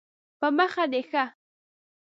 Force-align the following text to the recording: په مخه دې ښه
په 0.39 0.47
مخه 0.57 0.83
دې 0.91 1.01
ښه 1.09 1.23